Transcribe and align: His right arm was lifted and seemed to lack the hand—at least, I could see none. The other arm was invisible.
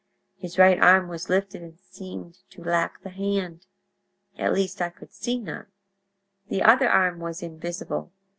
His 0.35 0.57
right 0.57 0.81
arm 0.81 1.09
was 1.09 1.29
lifted 1.29 1.61
and 1.61 1.77
seemed 1.77 2.39
to 2.49 2.63
lack 2.63 3.03
the 3.03 3.11
hand—at 3.11 4.51
least, 4.51 4.81
I 4.81 4.89
could 4.89 5.13
see 5.13 5.37
none. 5.37 5.67
The 6.49 6.63
other 6.63 6.89
arm 6.89 7.19
was 7.19 7.43
invisible. 7.43 8.11